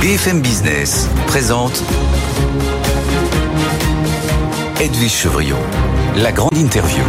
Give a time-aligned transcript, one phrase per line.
[0.00, 1.82] BFM Business présente
[4.80, 5.56] Edwige Chevrillon,
[6.16, 7.02] la grande interview.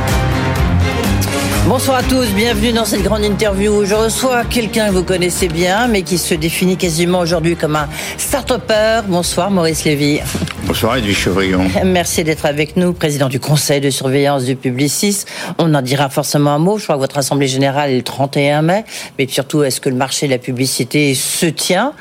[1.67, 3.85] Bonsoir à tous, bienvenue dans cette grande interview.
[3.85, 7.87] Je reçois quelqu'un que vous connaissez bien, mais qui se définit quasiment aujourd'hui comme un
[8.17, 9.01] start-upper.
[9.07, 10.21] Bonsoir Maurice Lévy.
[10.69, 11.67] Bonsoir Edwige Chevrillon.
[11.83, 15.25] Merci d'être avec nous, président du conseil de surveillance du Publicis.
[15.57, 16.77] On en dira forcément un mot.
[16.77, 18.85] Je crois que votre assemblée générale est le 31 mai.
[19.17, 21.93] Mais surtout, est-ce que le marché de la publicité se tient?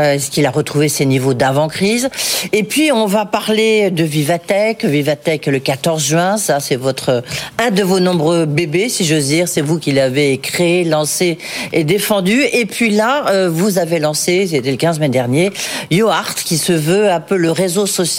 [0.00, 2.08] Euh, Est-ce qu'il a retrouvé ses niveaux d'avant-crise?
[2.52, 4.84] Et puis, on va parler de Vivatech.
[4.84, 6.36] Vivatech le 14 juin.
[6.36, 7.22] Ça, c'est votre
[7.64, 9.46] un de vos nombreux bébés, si j'ose dire.
[9.46, 11.38] C'est vous qui l'avez créé, lancé
[11.72, 12.42] et défendu.
[12.52, 15.52] Et puis là, euh, vous avez lancé, c'était le 15 mai dernier,
[15.92, 18.15] YoArt, qui se veut un peu le réseau social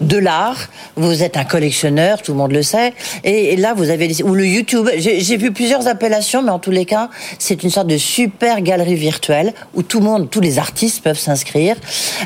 [0.00, 0.68] de l'art.
[0.96, 2.92] Vous êtes un collectionneur, tout le monde le sait.
[3.24, 4.88] Et là, vous avez ou le YouTube.
[4.96, 7.08] J'ai vu plusieurs appellations, mais en tous les cas,
[7.38, 11.18] c'est une sorte de super galerie virtuelle où tout le monde, tous les artistes peuvent
[11.18, 11.76] s'inscrire.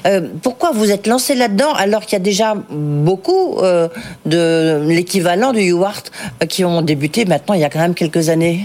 [0.07, 3.89] Euh, pourquoi vous êtes lancé là-dedans alors qu'il y a déjà beaucoup euh,
[4.25, 6.03] de l'équivalent du UART
[6.43, 8.65] euh, qui ont débuté maintenant il y a quand même quelques années?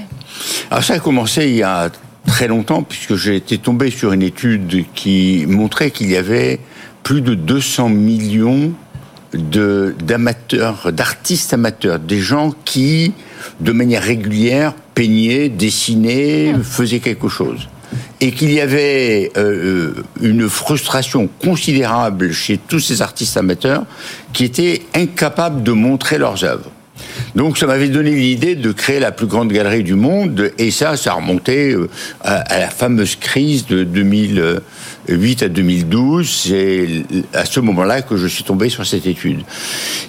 [0.69, 1.89] Alors ça a commencé il y a
[2.27, 6.59] très longtemps puisque j'ai été tombé sur une étude qui montrait qu'il y avait
[7.03, 8.73] plus de 200 millions
[9.33, 13.13] d'amateurs, d'artistes amateurs, des gens qui,
[13.59, 17.69] de manière régulière, peignaient, dessinaient, faisaient quelque chose.
[18.19, 23.85] Et qu'il y avait euh, une frustration considérable chez tous ces artistes amateurs
[24.31, 26.71] qui étaient incapables de montrer leurs œuvres.
[27.35, 30.97] Donc ça m'avait donné l'idée de créer la plus grande galerie du monde, et ça,
[30.97, 31.87] ça remontait euh,
[32.21, 36.29] à, la fameuse crise de 2008 à 2012.
[36.29, 36.87] C'est
[37.33, 39.41] à ce moment-là que je suis tombé sur cette étude.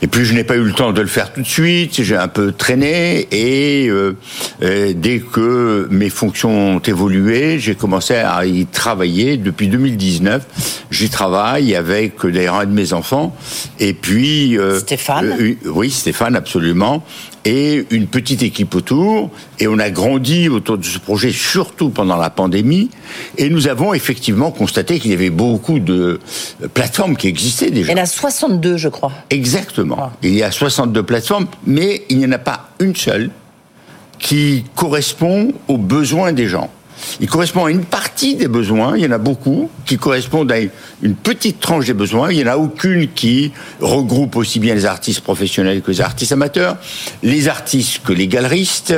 [0.02, 2.16] Et puis je n'ai pas eu le temps de le faire tout de suite, j'ai
[2.16, 4.16] un peu traîné, et euh,
[4.62, 9.36] euh, dès que mes fonctions ont évolué, j'ai commencé à y travailler.
[9.36, 13.36] Depuis 2019, j'y travaille avec d'ailleurs un de mes enfants,
[13.78, 14.58] et puis...
[14.80, 15.36] Stéphane?
[15.66, 17.04] Oui, Stéphane, absolument
[17.44, 19.30] et une petite équipe autour.
[19.58, 22.90] Et on a grandi autour de ce projet, surtout pendant la pandémie.
[23.38, 26.20] Et nous avons effectivement constaté qu'il y avait beaucoup de
[26.74, 27.92] plateformes qui existaient déjà.
[27.92, 29.12] Il y en a 62, je crois.
[29.30, 29.96] Exactement.
[29.98, 30.12] Ah.
[30.22, 33.30] Il y a 62 plateformes, mais il n'y en a pas une seule
[34.18, 36.70] qui correspond aux besoins des gens.
[37.20, 40.58] Il correspond à une partie des besoins, il y en a beaucoup qui correspondent à
[41.02, 44.86] une petite tranche des besoins, il n'y en a aucune qui regroupe aussi bien les
[44.86, 46.76] artistes professionnels que les artistes amateurs,
[47.22, 48.94] les artistes que les galeristes,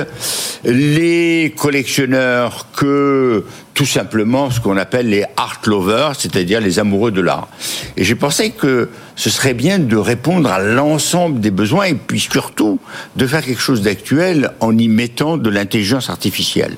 [0.64, 3.44] les collectionneurs que
[3.74, 7.48] tout simplement ce qu'on appelle les art lovers, c'est-à-dire les amoureux de l'art.
[7.96, 12.20] Et j'ai pensé que ce serait bien de répondre à l'ensemble des besoins et puis
[12.20, 12.78] surtout
[13.16, 16.76] de faire quelque chose d'actuel en y mettant de l'intelligence artificielle.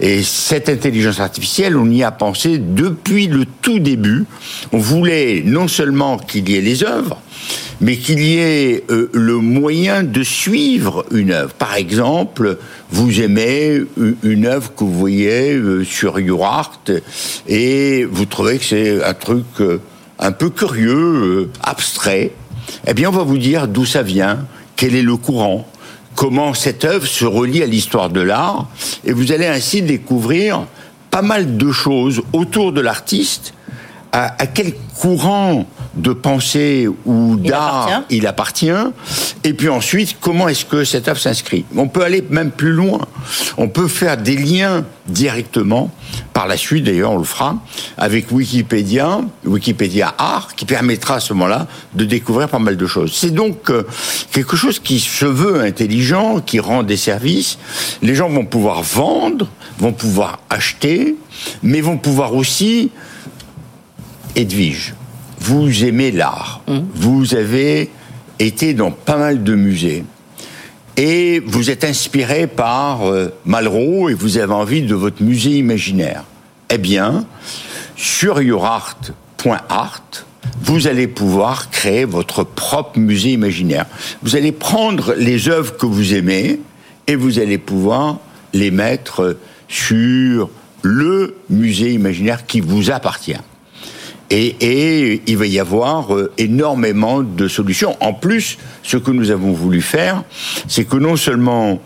[0.00, 4.24] Et cette intelligence artificielle, on y a pensé depuis le tout début.
[4.72, 7.20] On voulait non seulement qu'il y ait les œuvres,
[7.80, 11.52] mais qu'il y ait euh, le moyen de suivre une œuvre.
[11.54, 12.58] Par exemple,
[12.90, 13.82] vous aimez
[14.22, 16.90] une œuvre que vous voyez euh, sur YourArt
[17.46, 19.80] et vous trouvez que c'est un truc euh,
[20.18, 22.32] un peu curieux, abstrait.
[22.86, 24.46] Eh bien, on va vous dire d'où ça vient,
[24.76, 25.68] quel est le courant,
[26.14, 28.68] comment cette œuvre se relie à l'histoire de l'art,
[29.04, 30.66] et vous allez ainsi découvrir
[31.10, 33.54] pas mal de choses autour de l'artiste,
[34.12, 38.70] à quel courant de pensée ou d'art il appartient,
[39.44, 41.64] et puis ensuite comment est-ce que cette œuvre s'inscrit?
[41.76, 43.00] On peut aller même plus loin.
[43.56, 45.90] On peut faire des liens directement,
[46.32, 47.56] par la suite d'ailleurs on le fera,
[47.96, 53.12] avec Wikipédia, Wikipédia Art, qui permettra à ce moment-là de découvrir pas mal de choses.
[53.14, 53.84] C'est donc euh,
[54.32, 57.58] quelque chose qui se veut intelligent, qui rend des services.
[58.02, 61.16] Les gens vont pouvoir vendre, vont pouvoir acheter,
[61.62, 62.90] mais vont pouvoir aussi
[64.36, 64.94] Edwige,
[65.44, 66.62] vous aimez l'art.
[66.66, 66.78] Mmh.
[66.94, 67.90] Vous avez
[68.38, 70.04] été dans pas mal de musées.
[70.96, 76.24] Et vous êtes inspiré par euh, Malraux et vous avez envie de votre musée imaginaire.
[76.70, 77.26] Eh bien,
[77.94, 80.04] sur yourart.art,
[80.62, 83.86] vous allez pouvoir créer votre propre musée imaginaire.
[84.22, 86.60] Vous allez prendre les œuvres que vous aimez
[87.06, 88.18] et vous allez pouvoir
[88.54, 89.36] les mettre
[89.68, 90.48] sur
[90.80, 93.36] le musée imaginaire qui vous appartient.
[94.30, 97.96] Et, il va y avoir euh, énormément de solutions.
[98.00, 100.24] En plus, ce que nous avons voulu faire,
[100.66, 101.80] c'est que non seulement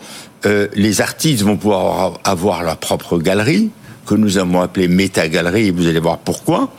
[0.46, 3.70] euh, les artistes vont pouvoir avoir leur propre galerie,
[4.06, 6.72] que nous avons appelée méta-galerie, et vous allez voir pourquoi,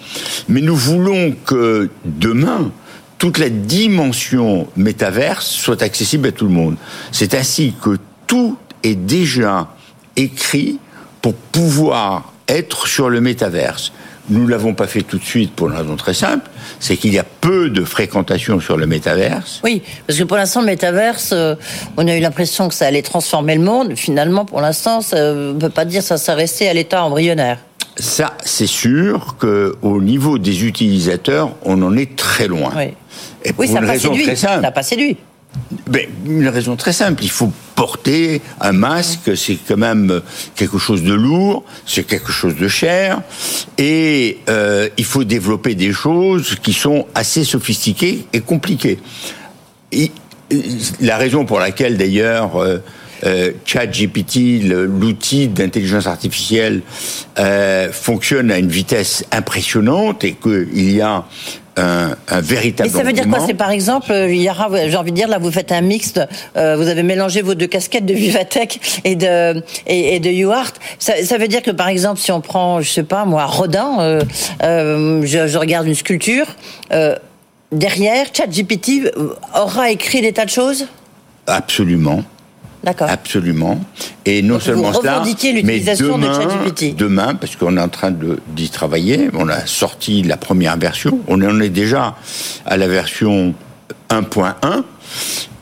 [0.47, 2.71] mais nous voulons que demain,
[3.19, 6.77] toute la dimension métaverse soit accessible à tout le monde.
[7.11, 9.67] C'est ainsi que tout est déjà
[10.15, 10.79] écrit
[11.21, 13.91] pour pouvoir être sur le métaverse
[14.29, 16.49] Nous l'avons pas fait tout de suite pour une raison très simple,
[16.79, 19.59] c'est qu'il y a peu de fréquentation sur le métaverse.
[19.63, 21.55] Oui, parce que pour l'instant, le métaverse, euh,
[21.97, 23.95] on a eu l'impression que ça allait transformer le monde.
[23.95, 27.57] Finalement, pour l'instant, ça ne peut pas dire que ça s'est resté à l'état embryonnaire.
[27.97, 32.71] Ça, c'est sûr qu'au niveau des utilisateurs, on en est très loin.
[32.75, 32.93] Oui,
[33.43, 33.81] Et pour oui ça
[34.59, 35.17] n'a pas séduit.
[35.87, 40.21] Ben, une raison très simple, il faut porter un masque, c'est quand même
[40.55, 43.21] quelque chose de lourd, c'est quelque chose de cher,
[43.77, 48.99] et euh, il faut développer des choses qui sont assez sophistiquées et compliquées.
[49.91, 50.11] Et,
[50.53, 50.61] euh,
[51.01, 52.79] la raison pour laquelle d'ailleurs euh,
[53.23, 56.81] euh, ChatGPT, l'outil d'intelligence artificielle,
[57.37, 61.25] euh, fonctionne à une vitesse impressionnante et qu'il y a
[61.77, 63.39] un, un véritable Mais ça veut dire quoi?
[63.45, 66.19] C'est par exemple, euh, Yara, j'ai envie de dire, là, vous faites un mixte,
[66.57, 70.73] euh, vous avez mélangé vos deux casquettes de Vivatech et de, et, et de UART.
[70.97, 73.97] Ça, ça veut dire que, par exemple, si on prend, je sais pas, moi, Rodin,
[73.99, 74.21] euh,
[74.63, 76.47] euh, je, je regarde une sculpture,
[77.71, 79.11] derrière, ChatGPT
[79.55, 80.87] aura écrit des tas de choses?
[81.47, 82.23] Absolument.
[82.83, 83.09] D'accord.
[83.09, 83.83] Absolument.
[84.25, 86.95] Et non Donc, seulement vous cela, mais l'utilisation de demain, ChatGPT.
[86.95, 88.13] demain, parce qu'on est en train
[88.55, 92.15] d'y travailler, on a sorti la première version, on en est déjà
[92.65, 93.53] à la version
[94.09, 94.83] 1.1.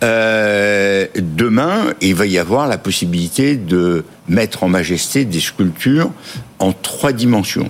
[0.04, 6.12] Euh, demain, il va y avoir la possibilité de mettre en majesté des sculptures
[6.60, 7.70] en trois dimensions.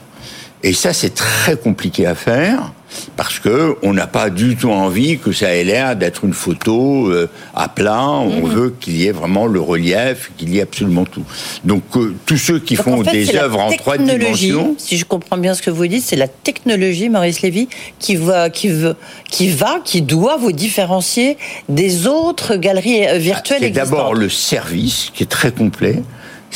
[0.64, 2.74] Et ça, c'est très compliqué à faire
[3.16, 7.08] parce que on n'a pas du tout envie que ça ait l'air d'être une photo
[7.10, 8.02] euh, à plat.
[8.02, 8.54] On Mhm.
[8.54, 11.24] veut qu'il y ait vraiment le relief, qu'il y ait absolument tout.
[11.64, 14.76] Donc euh, tous ceux qui Donc, font en fait, c'est des œuvres en trois dimensions,
[14.78, 17.68] Si je comprends bien ce que vous dites, c'est la technologie, Maurice Lévy,
[18.00, 18.96] qui va, qui veut,
[19.30, 21.38] qui va, qui doit vous différencier
[21.70, 23.90] des autres galeries euh, virtuelles c'est existantes.
[23.92, 26.02] d'abord le service qui est très complet.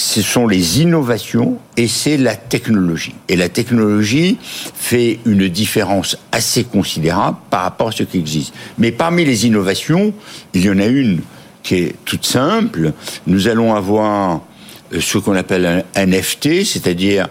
[0.04, 3.14] Ce sont les innovations et c'est la technologie.
[3.30, 4.40] Et la technologie
[4.74, 8.52] fait une différence assez considérable par rapport à ce qui existe.
[8.80, 10.12] Mais parmi les innovations,
[10.56, 11.20] il y en a une
[11.62, 12.94] qui est toute simple.
[13.28, 14.42] Nous allons avoir
[14.92, 17.28] euh, ce qu'on appelle un NFT, c'est-à-dire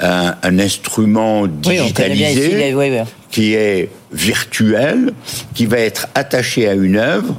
[0.00, 1.82] un, un instrument Oui, ici.
[1.82, 3.00] digitalisé les- oui, oui.
[3.30, 5.12] qui est virtuel,
[5.54, 7.34] qui va être attaché à une œuvre,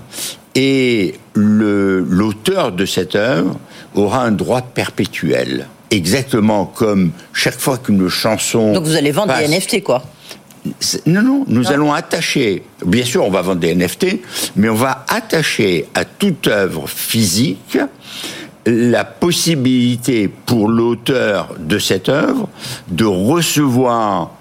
[0.53, 3.59] et l'auteur de cette œuvre
[3.95, 5.67] aura un droit perpétuel.
[5.91, 8.73] Exactement comme chaque fois qu'une chanson.
[8.73, 10.03] Donc vous allez vendre passe- des NFT, quoi.
[11.05, 14.19] Non, non, nous allons attacher, bien sûr on va vendre des NFT,
[14.55, 17.77] mais on va attacher à toute œuvre physique
[18.65, 22.49] la possibilité pour l'auteur de cette œuvre
[22.87, 24.31] de recevoir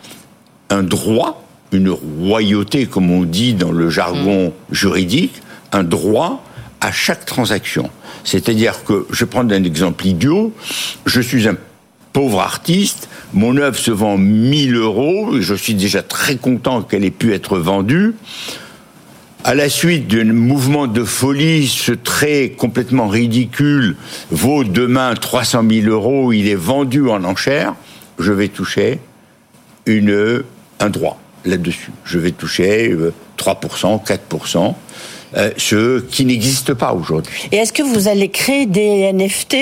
[0.71, 1.43] un droit,
[1.73, 5.35] une royauté comme on dit dans le jargon juridique,
[5.73, 6.44] un droit
[6.85, 7.91] à chaque transaction.
[8.25, 10.53] C'est-à-dire que, je prendre un exemple idiot,
[11.07, 11.57] je suis un
[12.13, 17.11] pauvre artiste, mon œuvre se vend 1000 euros, je suis déjà très content qu'elle ait
[17.11, 18.15] pu être vendue.
[19.45, 23.97] À la suite d'un mouvement de folie, ce trait complètement ridicule
[24.31, 27.75] vaut demain 300 000 euros, il est vendu en enchère,
[28.19, 29.01] je vais toucher
[29.87, 30.45] une,
[30.81, 31.93] un droit là-dessus.
[32.05, 34.75] Je vais toucher euh, 3%, 4%,
[35.37, 37.49] euh, ce qui n'existe pas aujourd'hui.
[37.53, 39.57] Et est-ce que vous allez créer des NFT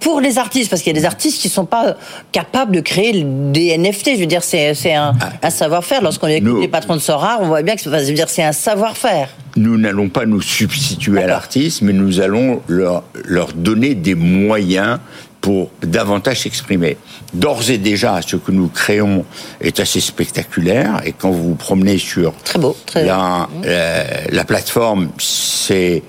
[0.00, 0.68] pour les artistes?
[0.70, 1.96] Parce qu'il y a des artistes qui ne sont pas
[2.32, 4.14] capables de créer des NFT.
[4.14, 6.02] Je veux dire, c'est c'est un, un savoir-faire.
[6.02, 6.60] Lorsqu'on écoute Ah.
[6.60, 7.82] Les patrons de Sora, on voit bien que
[8.28, 9.28] c'est un savoir-faire.
[9.56, 14.98] Nous n'allons pas nous substituer à l'artiste, mais nous allons leur, leur donner des moyens
[15.42, 16.96] pour davantage s'exprimer.
[17.34, 19.26] D'ores et déjà, ce que nous créons
[19.60, 24.44] est assez spectaculaire, et quand vous vous promenez sur Très beau, très la, la, la
[24.44, 26.02] plateforme, c'est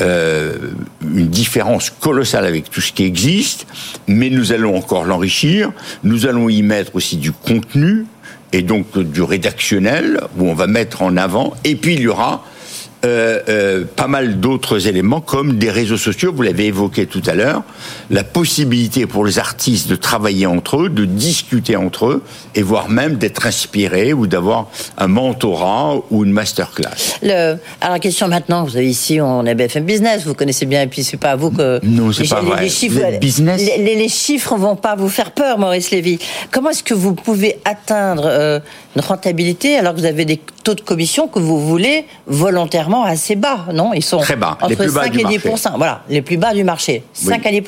[0.00, 0.56] euh,
[1.02, 3.66] une différence colossale avec tout ce qui existe,
[4.08, 5.70] mais nous allons encore l'enrichir.
[6.02, 8.06] Nous allons y mettre aussi du contenu
[8.52, 11.54] et donc du rédactionnel où on va mettre en avant.
[11.64, 12.61] Et puis il y aura euh, euh,
[13.02, 17.62] pas mal d'autres éléments comme des réseaux sociaux, vous l'avez évoqué tout à l'heure,
[18.10, 22.22] la possibilité pour les artistes de travailler entre eux, de discuter entre eux,
[22.54, 24.68] et voire même d'être inspirés ou d'avoir
[24.98, 27.18] un mentorat ou une masterclass.
[27.22, 30.82] Le, alors la question maintenant, vous avez ici, on est BFM Business, vous connaissez bien,
[30.82, 32.62] et puis c'est pas à vous que Non, c'est les, pas les- vrai.
[32.62, 36.18] les chiffres, business les, les- les chiffres vont pas vous faire peur, Maurice Lévy.
[36.50, 38.60] Comment est-ce que vous pouvez atteindre euh,
[38.96, 43.36] une rentabilité alors que vous avez des taux de commission que vous voulez volontairement assez
[43.36, 43.92] bas, non?
[43.94, 45.68] Ils sont Très bas, entre les plus bas 5 du et 10 marché.
[45.76, 47.02] Voilà, les plus bas du marché.
[47.12, 47.62] 5 à 10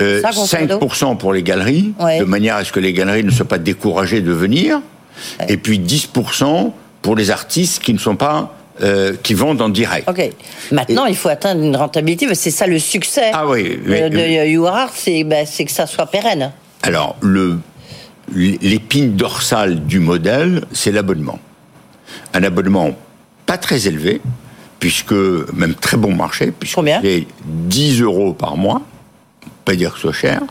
[0.00, 0.78] Euh, Ça, grosso modo?
[0.78, 2.20] 5% pour les galeries, Ouais.
[2.20, 4.80] de manière à ce que les galeries ne soient pas découragées de venir,
[5.48, 6.72] et puis 10%
[7.02, 10.08] pour les artistes qui ne sont pas euh, qui vendent en direct.
[10.08, 10.30] Ok.
[10.70, 12.32] Maintenant, il faut atteindre une rentabilité.
[12.36, 14.18] C'est ça le succès Ah oui, de, mais- de
[14.94, 16.52] c'est ben, c'est que ça soit pérenne.
[16.84, 17.16] Alors
[18.32, 21.38] l'épine dorsale du modèle, c'est l'abonnement.
[22.34, 22.96] Un abonnement
[23.46, 24.20] pas très élevé,
[24.78, 28.82] puisque même très bon marché, puisque c'est 10 euros par mois,
[29.64, 30.42] pas dire que ce soit cher.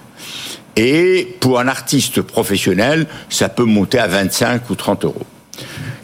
[0.75, 5.25] Et pour un artiste professionnel, ça peut monter à 25 ou 30 euros.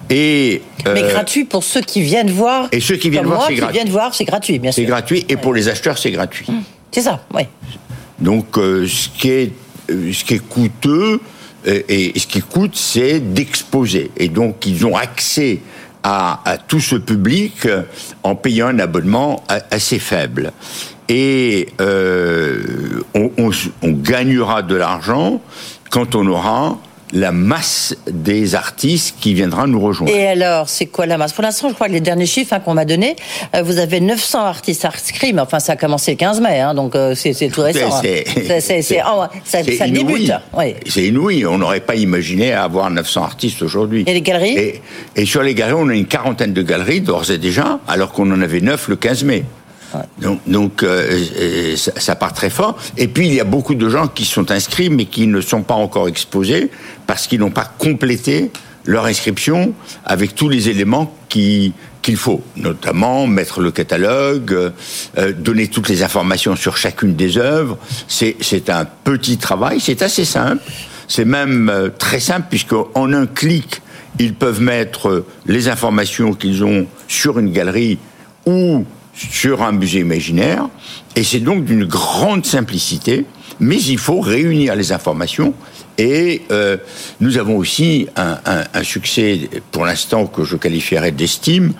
[0.09, 2.67] Et, Mais euh, gratuit pour ceux qui viennent voir.
[2.71, 3.73] Et ceux qui viennent voir, c'est gratuit.
[3.73, 4.81] viennent voir, c'est gratuit, bien sûr.
[4.81, 6.47] C'est gratuit, et pour les acheteurs, c'est gratuit.
[6.91, 7.43] C'est ça, oui.
[8.19, 9.51] Donc, euh, ce, qui est,
[9.89, 11.19] euh, ce qui est coûteux,
[11.65, 14.11] et, ce qui coûte, c'est d'exposer.
[14.17, 15.59] Et donc, ils ont accès
[16.03, 17.67] à, tout ce public
[18.23, 20.51] en payant un abonnement assez faible.
[21.09, 23.51] Et euh, on
[23.83, 25.41] gagnera de l'argent
[25.89, 26.77] quand on aura
[27.13, 30.11] la masse des artistes qui viendra nous rejoindre.
[30.13, 31.31] Et alors, c'est quoi la masse?
[31.31, 33.15] Pour l'instant, je crois que les derniers chiffres hein, qu'on m'a donnés,
[33.55, 36.73] euh, vous avez 900 artistes inscrits, mais enfin, ça a commencé le 15 mai, hein,
[36.73, 38.01] donc euh, c'est tout récent.
[38.01, 38.25] C'est
[38.99, 39.29] hein.
[39.45, 40.31] ça, ça débute.
[40.57, 40.75] Oui.
[40.87, 41.45] C'est inouï.
[41.45, 44.03] On n'aurait pas imaginé avoir 900 artistes aujourd'hui.
[44.07, 44.57] Et les galeries?
[44.57, 44.81] Et,
[45.15, 48.29] et, sur les galeries, on a une quarantaine de galeries d'ores et déjà, alors qu'on
[48.31, 49.43] en avait 9 le 15 mai.
[50.19, 52.77] Donc, donc euh, ça, part très fort.
[52.97, 55.63] Et puis il y a beaucoup de gens qui sont inscrits mais qui ne sont
[55.63, 56.69] pas encore exposés
[57.07, 58.51] parce qu'ils n'ont pas complété
[58.85, 59.73] leur inscription
[60.05, 64.53] avec tous les éléments qui qu'il faut, notamment mettre le catalogue,
[65.17, 67.77] euh, donner toutes les informations sur chacune des œuvres.
[68.09, 70.61] C'est un petit travail, c'est assez simple.
[71.07, 73.81] C'est même euh, très simple puisqu'en un clic,
[74.19, 77.97] ils peuvent mettre les informations qu'ils ont sur une galerie
[78.45, 80.67] ou sur un musée imaginaire,
[81.15, 83.25] et c'est donc d'une grande simplicité,
[83.59, 85.53] mais il faut réunir les informations,
[85.97, 86.77] et euh,
[87.19, 91.73] nous avons aussi un, un, un succès, pour l'instant, que je qualifierais d'estime,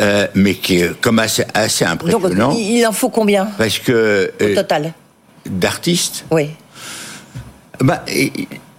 [0.00, 2.50] euh, mais qui est comme assez, assez impressionnant.
[2.50, 4.32] Donc, il en faut combien Parce que...
[4.40, 4.94] Au euh, total
[5.46, 6.50] D'artistes Oui.
[7.80, 8.04] Bah,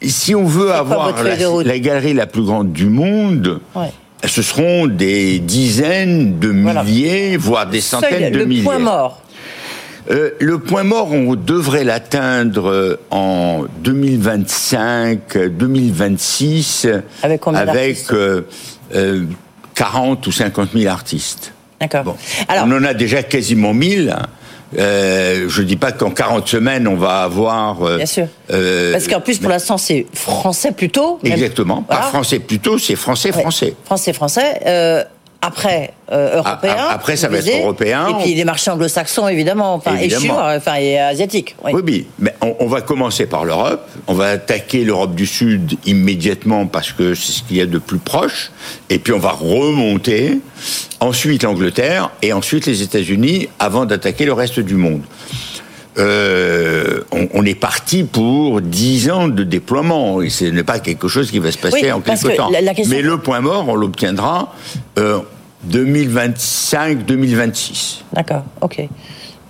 [0.01, 3.91] si on veut avoir la, la, galerie la plus grande du monde, ouais
[4.25, 8.61] ce seront des dizaines de milliers, voire des centaines de milliers.
[8.61, 9.21] Le point mort.
[10.11, 16.87] Euh, le point mort, on devrait l'atteindre en 2025, 2026,
[17.21, 18.41] avec, combien avec euh,
[18.95, 19.25] euh,
[19.75, 21.53] 40 ou 50 000 artistes.
[21.79, 22.03] D'accord.
[22.03, 22.15] Bon.
[22.49, 24.15] on en a déjà quasiment 1000.
[24.77, 27.81] Euh, je dis pas qu'en 40 semaines on va avoir.
[27.83, 28.27] Euh, Bien sûr.
[28.51, 31.19] Euh, Parce qu'en plus pour l'instant c'est français plutôt.
[31.23, 31.81] Exactement.
[31.81, 33.73] Pas français plutôt, c'est français français.
[33.85, 34.61] Français français.
[34.65, 35.03] Euh,
[35.41, 36.75] après euh, européen.
[36.89, 38.07] après, ça va être européen.
[38.09, 41.55] Et puis les marchés anglo-saxons, évidemment, enfin, et chinois, enfin, et asiatiques.
[41.63, 43.87] Oui, oui, mais on, on, va commencer par l'Europe.
[44.07, 47.77] On va attaquer l'Europe du Sud immédiatement parce que c'est ce qu'il y a de
[47.77, 48.51] plus proche.
[48.89, 50.39] Et puis on va remonter.
[50.99, 55.03] Ensuite l'Angleterre et ensuite les États-Unis avant d'attaquer le reste du monde.
[55.97, 60.21] Euh, on, on, est parti pour 10 ans de déploiement.
[60.21, 62.51] Et ce n'est pas quelque chose qui va se passer oui, en quelques temps.
[62.51, 62.95] La, la question...
[62.95, 64.53] Mais le point mort, on l'obtiendra
[64.97, 65.19] euh,
[65.69, 68.03] 2025-2026.
[68.13, 68.87] D'accord, ok.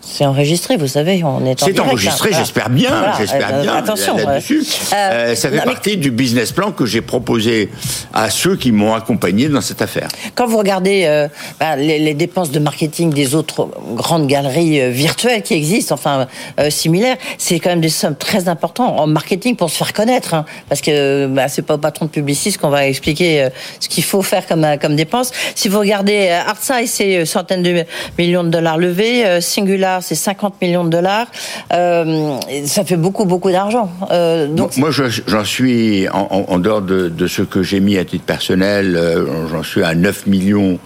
[0.01, 3.15] C'est enregistré, vous savez, on est en C'est enregistré, j'espère bien, voilà.
[3.17, 3.75] j'espère euh, bien.
[3.75, 4.63] Attention, là-dessus.
[4.93, 5.95] Euh, euh, ça fait non, partie mais...
[5.97, 7.69] du business plan que j'ai proposé
[8.13, 10.07] à ceux qui m'ont accompagné dans cette affaire.
[10.35, 11.27] Quand vous regardez
[11.59, 16.27] bah, les, les, dépenses de marketing des autres grandes galeries virtuelles qui existent, enfin
[16.69, 20.45] similaires, c'est quand même des sommes très importantes en marketing pour se faire connaître, hein,
[20.69, 24.21] parce que bah, c'est pas au patron de publiciste qu'on va expliquer ce qu'il faut
[24.21, 25.31] faire comme comme dépense.
[25.55, 27.83] Si vous regardez Artside, c'est centaines de
[28.17, 31.27] millions de dollars levés, Singular c'est 50 millions de dollars.
[31.73, 33.89] Euh, ça fait beaucoup, beaucoup d'argent.
[34.11, 38.05] Euh, donc moi, j'en suis, en, en, dehors de, de, ce que j'ai mis à
[38.05, 40.79] titre personnel, euh, j'en suis à 9 millions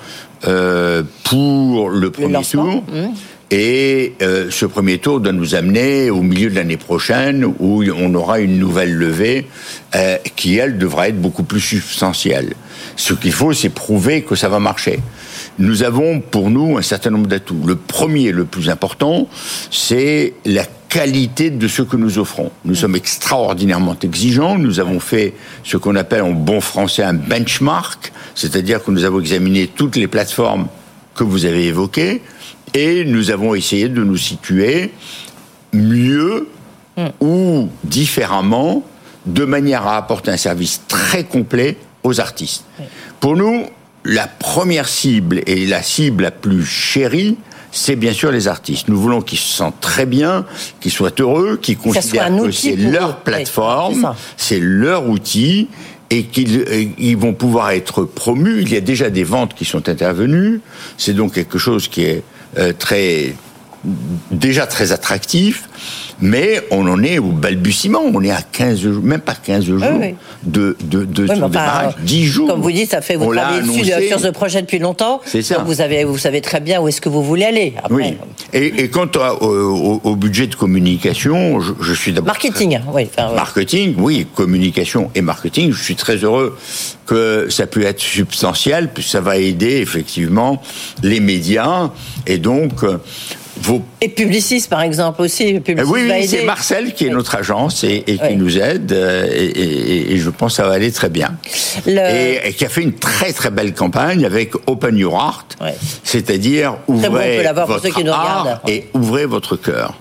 [1.23, 2.83] pour le premier le tour.
[2.91, 3.13] Mmh.
[3.51, 8.39] Et ce premier tour doit nous amener au milieu de l'année prochaine où on aura
[8.39, 9.47] une nouvelle levée
[10.35, 12.55] qui, elle, devra être beaucoup plus substantielle.
[12.95, 14.99] Ce qu'il faut, c'est prouver que ça va marcher
[15.59, 17.61] nous avons pour nous un certain nombre d'atouts.
[17.65, 19.27] Le premier, le plus important,
[19.71, 22.51] c'est la qualité de ce que nous offrons.
[22.65, 24.57] Nous sommes extraordinairement exigeants.
[24.57, 25.33] Nous avons fait
[25.63, 30.07] ce qu'on appelle en bon français un benchmark, c'est-à-dire que nous avons examiné toutes les
[30.07, 30.67] plateformes
[31.15, 32.21] que vous avez évoquées
[32.73, 34.91] et nous avons essayé de nous situer
[35.73, 36.47] mieux
[36.97, 37.07] mm.
[37.21, 38.83] ou différemment
[39.25, 42.65] de manière à apporter un service très complet aux artistes.
[43.19, 43.65] Pour nous,
[44.05, 47.37] la première cible et la cible la plus chérie,
[47.71, 48.87] c'est bien sûr les artistes.
[48.87, 50.45] Nous voulons qu'ils se sentent très bien,
[50.79, 53.15] qu'ils soient heureux, qu'ils considèrent que c'est leur eux.
[53.23, 55.69] plateforme, c'est leur outil
[56.09, 58.61] et qu'ils ils vont pouvoir être promus.
[58.61, 60.61] Il y a déjà des ventes qui sont intervenues.
[60.97, 62.23] C'est donc quelque chose qui est
[62.59, 63.33] euh, très
[64.31, 65.67] déjà très attractif,
[66.21, 67.99] mais on en est au balbutiement.
[68.01, 69.81] On est à 15 jours, même pas 15 jours
[70.43, 71.95] de, de, de son démarrage.
[72.01, 72.47] 10 jours.
[72.47, 75.21] Comme vous dites, ça fait, vous travaillez dessus sur ce projet depuis longtemps.
[75.25, 75.59] C'est ça.
[75.59, 77.73] vous, avez, vous savez très bien où est-ce que vous voulez aller.
[77.89, 78.15] Oui.
[78.53, 79.09] Et, quant
[79.41, 82.27] au, budget de communication, je, suis d'abord.
[82.27, 83.09] Marketing, oui.
[83.17, 84.27] Marketing, oui.
[84.33, 85.73] Communication et marketing.
[85.73, 86.57] Je suis très heureux
[87.05, 90.61] que ça puisse être substantiel, puisque ça va aider effectivement
[91.01, 91.89] les médias.
[92.27, 92.85] Et donc,
[94.01, 95.59] et Publicis, par exemple, aussi.
[95.59, 98.91] Publicis oui, c'est Marcel qui est notre agence et, qui nous aide.
[98.91, 101.37] Euh, et, je pense que ça va aller très bien.
[101.85, 105.57] Et, qui a fait une très très belle campagne avec Open Your Heart,
[106.03, 109.95] c'est-à-dire ouvrez votre art et ouvrez votre cœur.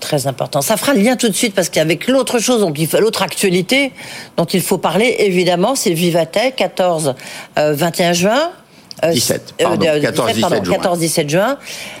[0.00, 0.60] Très important.
[0.60, 2.66] Ça fera le lien tout de suite parce qu'avec l'autre chose,
[3.00, 3.92] l'autre actualité
[4.36, 7.14] dont il faut parler, évidemment, c'est Vivatech, 14,
[7.56, 8.50] 21 euh, juin.
[9.12, 9.86] 17, euh, pardon,
[10.70, 11.58] 14, 17 juin.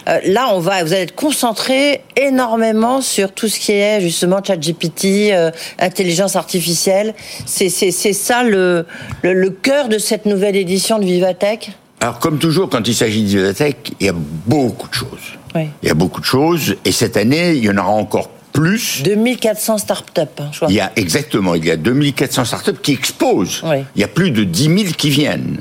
[0.08, 4.42] Euh, là, on va, vous allez être concentré énormément sur tout ce qui est justement
[4.42, 7.14] ChatGPT, euh, intelligence artificielle.
[7.46, 8.86] C'est ça le,
[9.22, 11.72] le, cœur de cette nouvelle édition de Vivatech?
[12.00, 15.38] Alors, comme toujours, quand il s'agit de Vivatech, il y a beaucoup de choses.
[15.56, 19.02] Il y a beaucoup de choses, et cette année, il y en aura encore plus.
[19.02, 20.68] 2400 startups, hein, je crois.
[20.68, 23.62] Il y a exactement, il y a 2400 startups qui exposent.
[23.94, 25.60] Il y a plus de 10 000 qui viennent.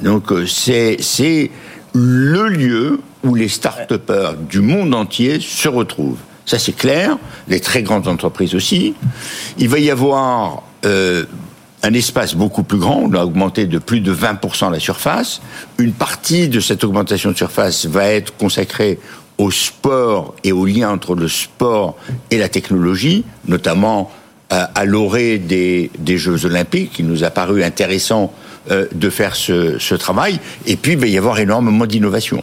[0.00, 1.50] Donc euh, c'est
[1.94, 6.18] le lieu où les start-upers du monde entier se retrouvent.
[6.46, 7.16] Ça c'est clair,
[7.48, 8.94] les très grandes entreprises aussi.
[9.58, 11.24] Il va y avoir euh,
[11.82, 15.40] un espace beaucoup plus grand, on a augmenté de plus de 20% la surface.
[15.78, 18.98] Une partie de cette augmentation de surface va être consacrée
[19.38, 21.96] au sport et au lien entre le sport
[22.30, 24.10] et la technologie, notamment
[24.52, 28.32] euh, à l'orée des, des Jeux Olympiques, qui nous a paru intéressant
[28.70, 30.40] euh, de faire ce, travail.
[30.64, 32.42] Et puis, il va y avoir énormément d'innovation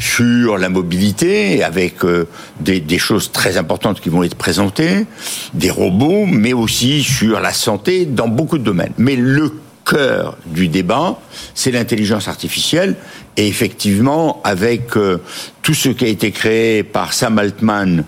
[0.00, 2.26] sur la mobilité, avec euh,
[2.58, 5.06] des, des, choses très importantes qui vont être présentées,
[5.52, 8.94] des robots, mais aussi sur la santé dans beaucoup de domaines.
[8.98, 9.52] Mais le
[9.84, 11.20] cœur du débat,
[11.54, 12.96] c'est l'intelligence artificielle.
[13.36, 15.18] Et effectivement, avec euh,
[15.62, 18.04] tout ce qui a été créé par Sam Altman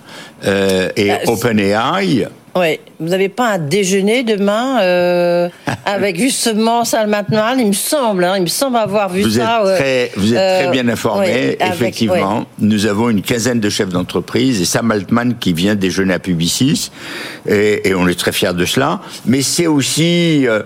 [0.96, 5.48] et OpenAI, oui, vous n'avez pas un déjeuner demain euh,
[5.84, 7.24] avec justement Salman
[7.58, 9.62] il me semble, hein, il me semble avoir vu ça.
[9.76, 12.46] très, vous êtes très euh, bien informé, effectivement.
[12.58, 16.90] Nous avons une quinzaine de chefs d'entreprise et Sam Altman qui vient déjeuner à Publicis
[17.46, 19.00] et, on est très fiers de cela.
[19.26, 20.62] Mais c'est aussi euh,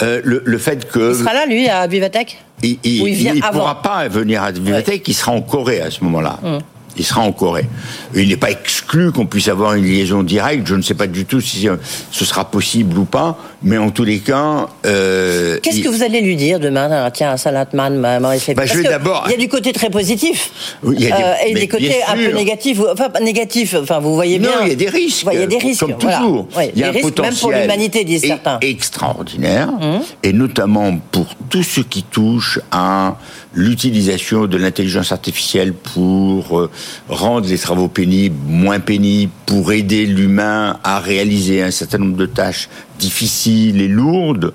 [0.00, 1.12] le, fait que...
[1.12, 2.38] Il sera là, lui, à Vivatech?
[2.62, 6.38] Il ne pourra pas venir à Vivatech, il sera en Corée à ce moment-là.
[6.44, 6.60] Hum
[6.96, 7.66] il sera en Corée.
[8.14, 10.66] Il n'est pas exclu qu'on puisse avoir une liaison directe.
[10.66, 11.68] Je ne sais pas du tout si
[12.10, 14.68] ce sera possible ou pas, mais en tous les cas.
[14.84, 19.24] Euh, Qu'est-ce que vous allez lui dire demain Tiens, Salatman, Maurice bah, je vais d'abord.
[19.26, 20.50] Il y a du côté très positif.
[20.84, 22.80] il y a des, euh, et des côtés un peu négatifs.
[22.92, 23.74] Enfin, négatifs.
[23.80, 24.50] Enfin, vous voyez bien.
[24.50, 25.26] Non, il y a des risques.
[25.32, 25.80] il y a des risques.
[25.80, 26.48] Comme toujours.
[26.74, 28.58] il y a un risques, potentiel même pour l'humanité, disent certains.
[28.60, 30.00] Extraordinaire, hum.
[30.22, 33.16] et notamment pour tout ce qui touche à
[33.54, 36.70] l'utilisation de l'intelligence artificielle pour euh,
[37.08, 42.26] rendre les travaux pénibles moins pénibles, pour aider l'humain à réaliser un certain nombre de
[42.26, 42.68] tâches
[42.98, 44.54] difficiles et lourdes.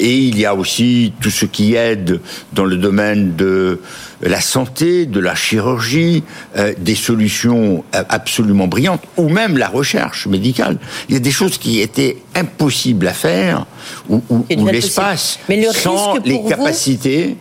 [0.00, 2.20] Et il y a aussi tout ce qui aide
[2.52, 3.80] dans le domaine de
[4.22, 6.24] la santé, de la chirurgie,
[6.56, 10.78] euh, des solutions absolument brillantes, ou même la recherche médicale.
[11.08, 13.66] Il y a des choses qui étaient impossibles à faire,
[14.08, 15.38] ou, l'espace,
[15.72, 17.36] sans les capacités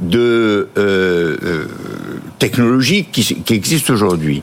[0.00, 1.66] de euh, euh,
[2.38, 4.42] technologiques qui, existent aujourd'hui.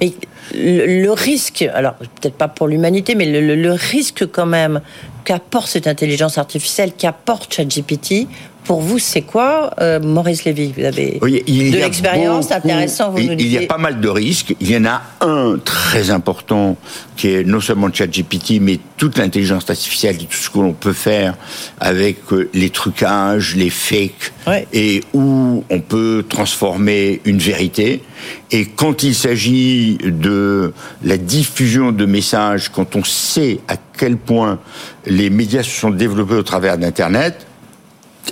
[0.53, 4.81] Le, risque, alors peut-être pas pour l'humanité, mais le, risque quand même
[5.25, 8.27] qu'apporte cette intelligence artificielle, qu'apporte ChatGPT,
[8.67, 13.11] pour vous, c'est quoi, euh, Maurice Lévy Vous avez de l'expérience, intéressant.
[13.11, 14.53] Vous il, il y a pas mal de risques.
[14.59, 16.75] Il y en a un très important
[17.15, 21.35] qui est non seulement ChatGPT, mais toute l'intelligence artificielle, tout ce que l'on peut faire
[21.79, 24.33] avec euh, les trucages, les fakes,
[24.73, 28.03] et où on peut transformer une vérité.
[28.51, 34.59] Et quand il s'agit de la diffusion de messages, quand on sait à quel point
[35.05, 37.46] les médias se sont développés au travers d'Internet,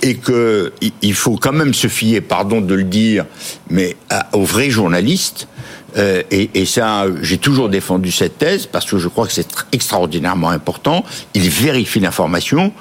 [0.02, 3.26] et que il faut quand même se fier, pardon de le dire,
[3.70, 3.96] mais
[4.32, 5.48] aux vrais journalistes.
[5.96, 10.50] Euh, et, ça, j'ai toujours défendu cette thèse parce que je crois que c'est extraordinairement
[10.50, 11.04] important.
[11.34, 12.72] Il vérifie l'information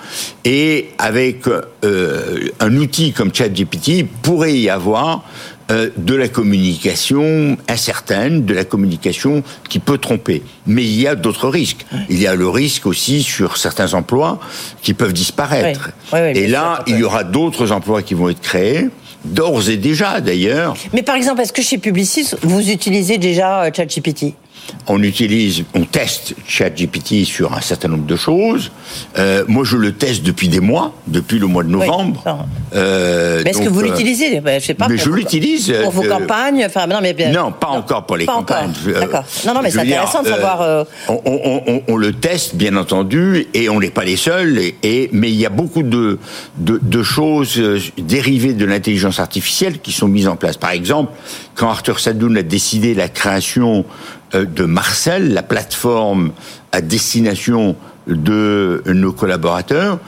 [0.43, 5.23] et avec euh, un outil comme ChatGPT, il pourrait y avoir
[5.71, 10.43] euh, de la communication incertaine, de la communication qui peut tromper.
[10.67, 11.85] Mais il y a d'autres risques.
[12.09, 14.39] Il y a le risque aussi sur certains emplois
[14.81, 15.89] qui peuvent disparaître.
[16.13, 18.89] Et là, il y aura d'autres emplois qui vont être créés
[19.25, 20.75] d'ores et déjà d'ailleurs.
[20.93, 24.35] Mais par exemple, est-ce que chez Publicis, vous utilisez déjà euh, ChatGPT?
[24.87, 28.71] On utilise, on teste ChatGPT sur un certain nombre de choses.
[29.17, 32.23] Euh, moi, je le teste depuis des mois, depuis le mois de novembre.
[32.73, 34.41] euh, mais est-ce que vous euh, l'utilisez?
[34.41, 34.87] Ben, Je sais pas.
[34.87, 36.63] Mais je l'utilise pour vos euh, campagnes.
[36.65, 38.71] Enfin, non, mais non, pas encore pour les campagnes.
[38.85, 39.23] D'accord.
[39.45, 40.85] Non, non, mais c'est intéressant de savoir.
[41.07, 44.59] On, on, on, le teste, bien entendu, et on n'est pas les seuls.
[44.83, 46.19] Et, mais il y a beaucoup de,
[46.57, 47.61] de, de choses
[47.97, 50.57] dérivées de l'intelligence artificielle qui sont mises en place.
[50.57, 51.11] Par exemple,
[51.55, 53.85] quand Arthur Sadoun a décidé la création
[54.33, 56.31] de Marcel, la plateforme
[56.71, 57.75] à destination
[58.07, 59.99] de nos collaborateurs,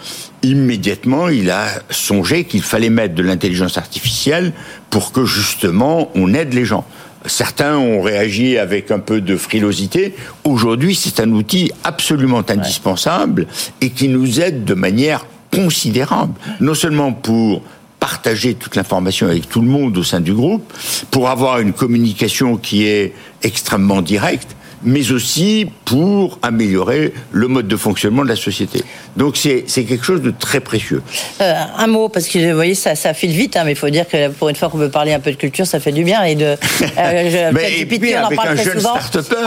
[0.43, 4.53] immédiatement, il a songé qu'il fallait mettre de l'intelligence artificielle
[4.89, 6.85] pour que justement on aide les gens.
[7.25, 10.15] Certains ont réagi avec un peu de frilosité.
[10.43, 13.47] Aujourd'hui, c'est un outil absolument indispensable
[13.81, 17.63] et qui nous aide de manière considérable, non seulement pour
[18.07, 20.73] partager toute l'information avec tout le monde au sein du groupe,
[21.11, 27.77] pour avoir une communication qui est extrêmement directe, mais aussi pour améliorer le mode de
[27.77, 28.83] fonctionnement de la société.
[29.15, 31.01] Donc c'est quelque chose de très précieux.
[31.41, 33.89] Euh, un mot, parce que vous voyez, ça, ça file vite, hein, mais il faut
[33.89, 36.03] dire que pour une fois qu'on peut parler un peu de culture, ça fait du
[36.03, 36.23] bien.
[36.23, 36.57] Et de, euh,
[37.53, 38.81] mais, et puis, on avec en parle un jeune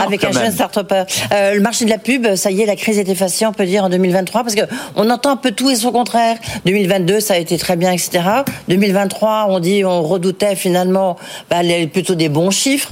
[0.01, 2.97] Avec un jeune start euh, le marché de la pub, ça y est, la crise
[2.97, 5.91] est effacée, on peut dire, en 2023, parce qu'on entend un peu tout et son
[5.91, 6.37] contraire.
[6.65, 8.21] 2022, ça a été très bien, etc.
[8.67, 11.17] 2023, on dit, on redoutait finalement
[11.49, 11.57] bah,
[11.91, 12.91] plutôt des bons chiffres.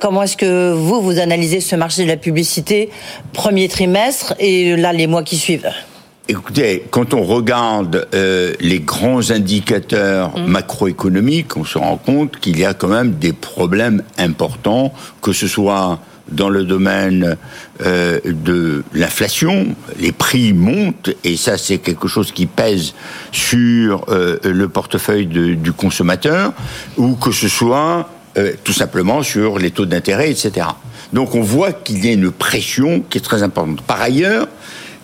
[0.00, 2.90] Comment est-ce que vous, vous analysez ce marché de la publicité,
[3.32, 5.68] premier trimestre et là les mois qui suivent
[6.28, 10.46] Écoutez, quand on regarde euh, les grands indicateurs mmh.
[10.46, 15.48] macroéconomiques, on se rend compte qu'il y a quand même des problèmes importants, que ce
[15.48, 15.98] soit
[16.30, 17.36] dans le domaine
[17.84, 22.94] euh, de l'inflation, les prix montent et ça c'est quelque chose qui pèse
[23.32, 26.52] sur euh, le portefeuille du consommateur,
[26.96, 28.08] ou que ce soit
[28.62, 30.68] tout simplement sur les taux d'intérêt, etc.
[31.12, 33.82] Donc on voit qu'il y a une pression qui est très importante.
[33.82, 34.46] Par ailleurs,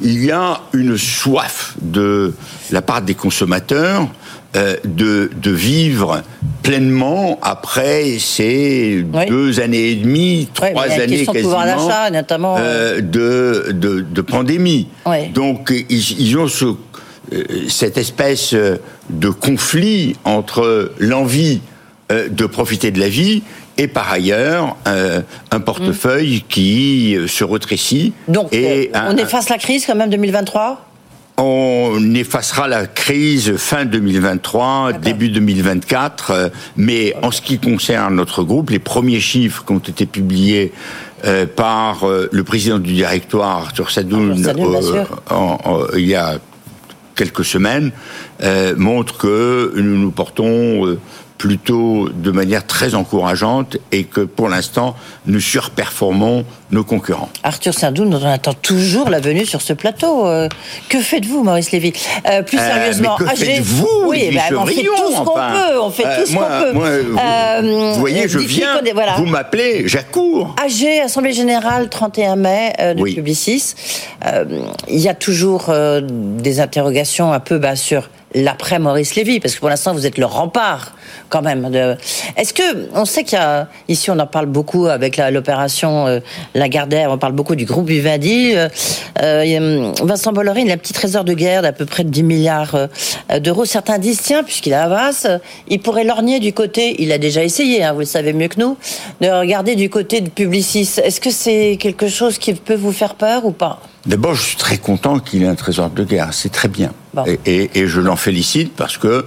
[0.00, 2.34] il y a une soif de
[2.70, 4.08] la part des consommateurs
[4.56, 6.22] euh, de, de, vivre
[6.62, 14.20] pleinement après ces deux années et demie, trois années quasiment notamment, euh, de, de, de,
[14.22, 14.88] pandémie.
[15.34, 18.54] Donc ils, ils ont ce, euh, cette espèce
[19.10, 21.60] de conflit entre l'envie
[22.10, 23.42] de profiter de la vie
[23.78, 28.12] et par ailleurs euh, un portefeuille qui se rétrécit.
[28.28, 30.82] Donc et on efface la crise quand même 2023
[31.38, 38.42] on effacera la crise fin 2023, début 2024, euh, mais en ce qui concerne notre
[38.42, 40.72] groupe, les premiers chiffres qui ont été publiés
[41.26, 44.34] euh, par le président du directoire, Arthur Sadoun,
[45.94, 46.38] il y a
[47.14, 47.92] quelques semaines,
[48.78, 50.96] montrent que nous nous portons
[51.38, 54.96] plutôt de manière très encourageante et que pour l'instant,
[55.26, 57.28] nous surperformons nos concurrents.
[57.42, 60.26] Arthur Saint-Doun, dont on attend toujours la venue sur ce plateau.
[60.26, 60.48] Euh,
[60.88, 61.92] que faites-vous, Maurice Lévy
[62.28, 65.80] euh, Plus euh, sérieusement, mais que faites-vous oui, bah, on fait tout ce qu'on peut.
[65.80, 66.72] On fait tout ce qu'on peut.
[67.62, 68.80] vous, vous, voyez, je viens,
[69.18, 70.54] vous m'appelez, j'accours.
[70.62, 73.74] AG, Assemblée Générale, 31 mai de Publicis.
[74.88, 79.60] Il y a toujours des interrogations un peu bah, sur l'après Maurice Lévy, parce que
[79.60, 80.94] pour l'instant vous êtes le rempart
[81.28, 81.70] quand même.
[82.36, 86.20] Est-ce que on sait qu'il y a ici on en parle beaucoup avec l'opération euh,
[86.54, 88.52] Lagardère, on parle beaucoup du groupe Vivendi.
[88.54, 88.68] Euh,
[89.22, 92.22] euh, Vincent Bolloré, il a un petit trésor de guerre d'à peu près de 10
[92.22, 92.76] milliards
[93.40, 93.64] d'euros.
[93.64, 95.26] Certains disent tiens, puisqu'il a avance,
[95.68, 96.96] il pourrait lorgner du côté.
[97.02, 98.76] Il a déjà essayé, hein, vous le savez mieux que nous,
[99.20, 100.88] de regarder du côté de Publicis.
[101.02, 103.80] Est-ce que c'est quelque chose qui peut vous faire peur ou pas?
[104.06, 106.28] D'abord, je suis très content qu'il ait un trésor de guerre.
[106.32, 106.92] C'est très bien.
[107.44, 109.26] Et, je l'en félicite parce que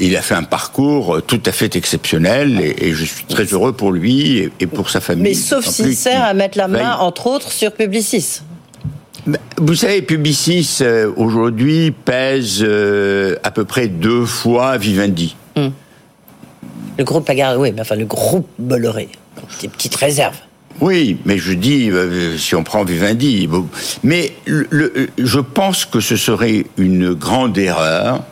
[0.00, 3.92] il a fait un parcours tout à fait exceptionnel et, je suis très heureux pour
[3.92, 5.22] lui et, pour sa famille.
[5.22, 8.40] Mais sauf s'il sert à mettre la main, entre autres, sur Publicis.
[9.58, 15.34] Vous savez, Publicis euh, aujourd'hui pèse euh, à peu près deux fois Vivendi.
[15.56, 15.70] Hmm.
[16.96, 19.08] Le groupe Lagarde, oui, mais enfin le groupe Bolloré,
[19.60, 20.36] des petites réserves.
[20.80, 23.48] Oui, mais je dis, euh, si on prend Vivendi,
[24.02, 28.24] mais je pense que ce serait une grande erreur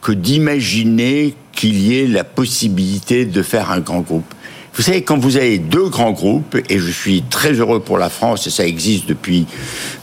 [0.00, 4.34] que d'imaginer qu'il y ait la possibilité de faire un grand groupe.
[4.74, 8.08] Vous savez, quand vous avez deux grands groupes, et je suis très heureux pour la
[8.08, 9.46] France, et ça existe depuis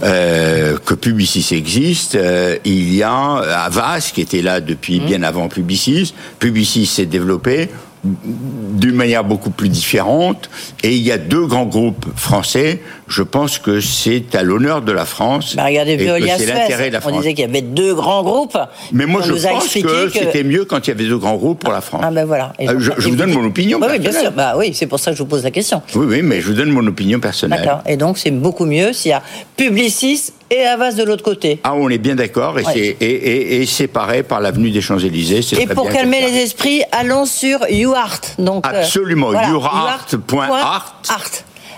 [0.04, 5.06] euh, que Publicis existe, euh, il y a Avas qui était là depuis mm.
[5.06, 6.14] bien avant Publicis.
[6.38, 7.70] Publicis s'est développé,
[8.04, 10.50] d'une manière beaucoup plus différente.
[10.84, 12.82] Et il y a deux grands groupes français.
[13.08, 15.56] Je pense que c'est à l'honneur de la France.
[15.56, 16.04] Bah regardez, que
[16.38, 17.18] c'est l'intérêt de la On France.
[17.18, 18.58] disait qu'il y avait deux grands groupes.
[18.94, 21.36] Mais moi, On je pense expliqué que, c'était mieux quand il y avait deux grands
[21.36, 22.02] groupes pour la France.
[22.06, 22.54] Ah ben voilà.
[22.60, 23.80] Et Euh, je, je et vous donne mon opinion.
[23.82, 24.28] Oui, oui, bien personnelle.
[24.28, 24.32] sûr.
[24.36, 25.82] Bah oui, c'est pour ça que je vous pose la question.
[25.96, 27.62] Oui, oui, mais je vous donne mon opinion personnelle.
[27.64, 27.82] D'accord.
[27.86, 29.22] Et donc c'est beaucoup mieux s'il y a
[29.58, 31.60] Publicis et Havas de l'autre côté.
[31.64, 32.72] Ah, on est bien d'accord, et, Ouais.
[32.74, 35.42] c'est et, et- et séparé par l'avenue des Champs-Élysées.
[35.60, 38.22] Et pour calmer les esprits, allons sur YouArt.
[38.40, 41.02] Donc euh, Absolument, voilà, yourart.art.
[41.10, 41.26] Art.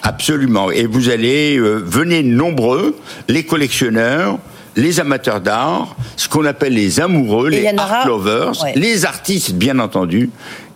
[0.04, 0.72] Absolument.
[0.72, 4.40] Et vous allez, euh, venez nombreux, les collectionneurs,
[4.76, 8.74] les amateurs d'art, ce qu'on appelle les amoureux, Et les art lovers, Ouais.
[8.76, 10.30] les artistes, bien entendu.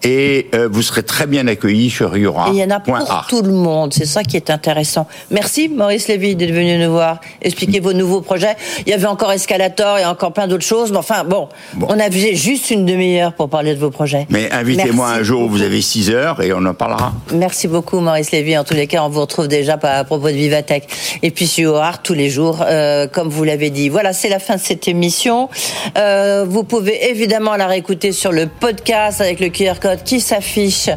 [0.06, 3.42] Et euh, vous serez très bien accueillis sur Et il y en a pour tout
[3.42, 5.08] le monde, c'est ça qui est intéressant.
[5.32, 8.56] Merci Maurice Lévy d'être venu nous voir, expliquer vos nouveaux projets.
[8.86, 11.88] Il y avait encore Escalator et encore plein d'autres choses, mais enfin bon, Bon.
[11.90, 14.28] on a vu juste une demi-heure pour parler de vos projets.
[14.30, 17.14] Mais invitez-moi un jour où vous avez 6 heures et on en parlera.
[17.34, 18.58] Merci beaucoup Maurice Lévy.
[18.58, 20.84] En tous les cas, on vous retrouve déjà à propos de Vivatech.
[21.24, 23.90] Et puis sur Art tous les jours, euh, comme vous l'avez dit.
[23.90, 25.50] Voilà, c'est la fin de cette émission.
[25.98, 30.90] Euh, vous pouvez évidemment la réécouter sur le podcast avec le QR code qui s'affiche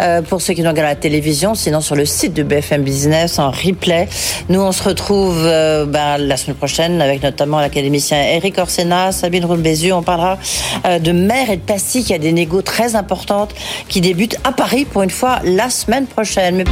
[0.00, 2.82] euh, pour ceux qui nous regardent à la télévision, sinon sur le site de BFM
[2.82, 4.08] Business en replay.
[4.48, 9.44] Nous, on se retrouve euh, ben, la semaine prochaine avec notamment l'académicien Eric Orsena, Sabine
[9.44, 9.92] Roule-Bézieux.
[9.92, 10.38] On parlera
[10.86, 12.10] euh, de mer et de plastique.
[12.10, 13.54] Il y a des négos très importantes
[13.88, 16.64] qui débutent à Paris pour une fois la semaine prochaine.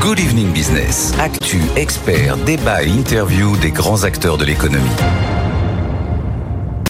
[0.00, 1.12] Good Evening Business.
[1.20, 4.90] Actu, experts, débat et interview des grands acteurs de l'économie.